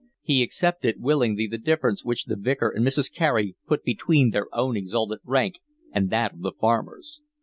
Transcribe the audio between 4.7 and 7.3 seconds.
exalted rank and that of the farmers.